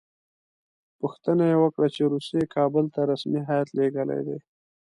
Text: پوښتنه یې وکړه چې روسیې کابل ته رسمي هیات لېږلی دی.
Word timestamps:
پوښتنه 0.99 1.43
یې 1.51 1.57
وکړه 1.63 1.87
چې 1.95 2.01
روسیې 2.13 2.43
کابل 2.55 2.85
ته 2.93 3.01
رسمي 3.11 3.41
هیات 3.49 3.69
لېږلی 3.77 4.21
دی. 4.27 4.37